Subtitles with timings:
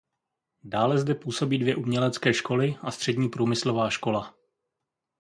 [0.63, 4.35] Dále zde působí dvě umělecké školy a střední průmyslová škola.